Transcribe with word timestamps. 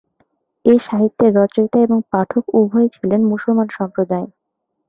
এ 0.65 0.73
সাহিত্যের 0.85 1.31
রচয়িতা 1.35 1.77
এবং 1.79 1.97
পাঠক 2.11 2.43
উভয়ই 2.59 2.89
ছিল 2.95 3.11
মুসলমান 3.25 3.67
সম্প্রদায়। 3.77 4.27